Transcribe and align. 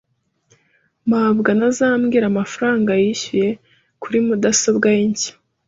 mabwa 1.11 1.49
ntazambwira 1.57 2.25
amafaranga 2.31 2.91
yishyuye 3.01 3.49
kuri 4.01 4.17
mudasobwa 4.25 4.87
ye 4.95 5.01
nshya. 5.11 5.33